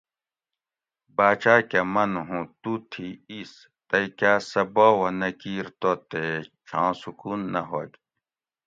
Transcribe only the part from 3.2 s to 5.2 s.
ایس تئ کاس سہ باوہ